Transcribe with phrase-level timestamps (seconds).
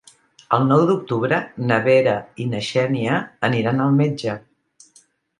[0.55, 1.37] El nou d'octubre
[1.71, 3.19] na Vera i na Xènia
[3.49, 4.35] aniran al metge.